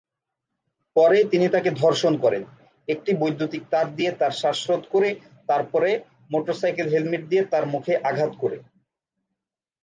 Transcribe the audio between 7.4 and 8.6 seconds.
তার মুখে আঘাত করে।